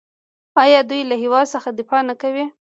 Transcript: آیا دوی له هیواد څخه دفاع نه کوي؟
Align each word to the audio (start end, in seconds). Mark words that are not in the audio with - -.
آیا 0.63 0.79
دوی 0.89 1.01
له 1.09 1.15
هیواد 1.23 1.45
څخه 1.53 1.69
دفاع 1.79 2.01
نه 2.09 2.15
کوي؟ 2.21 2.45